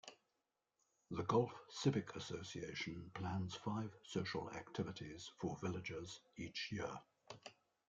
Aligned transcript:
The 1.11 1.21
Golf 1.21 1.53
Civic 1.69 2.15
Association 2.15 3.11
plans 3.13 3.53
five 3.53 3.95
social 4.03 4.49
activities 4.49 5.29
for 5.39 5.59
villagers 5.61 6.21
each 6.37 6.71
year. 6.71 6.97